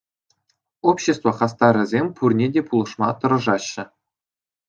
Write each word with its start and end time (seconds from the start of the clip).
Общество 0.89 1.29
хастарӗсем 1.39 2.07
пурне 2.19 2.47
те 2.55 2.61
пулӑшма 2.71 3.09
тӑрӑшаҫҫӗ. 3.21 3.83